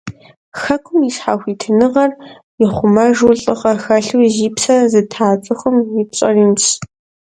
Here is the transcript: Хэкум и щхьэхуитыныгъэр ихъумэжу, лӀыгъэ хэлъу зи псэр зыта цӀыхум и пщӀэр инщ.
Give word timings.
Хэкум 0.61 0.99
и 1.09 1.11
щхьэхуитыныгъэр 1.15 2.11
ихъумэжу, 2.63 3.33
лӀыгъэ 3.41 3.71
хэлъу 3.83 4.23
зи 4.35 4.49
псэр 4.55 4.81
зыта 4.91 5.27
цӀыхум 5.43 5.75
и 6.01 6.03
пщӀэр 6.09 6.35
инщ. 6.45 6.65